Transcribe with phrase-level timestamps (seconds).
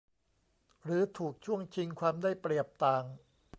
[0.83, 3.03] หรือถูกช่วงชิงความได้เปรียบต่าง